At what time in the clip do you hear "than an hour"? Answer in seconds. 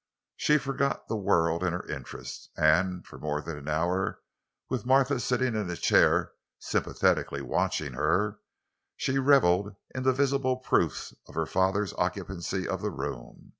3.39-4.19